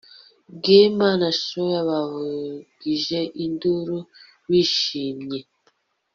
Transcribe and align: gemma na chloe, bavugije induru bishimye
gemma 0.63 1.09
na 1.21 1.29
chloe, 1.41 1.79
bavugije 1.87 3.19
induru 3.45 3.97
bishimye 4.49 5.39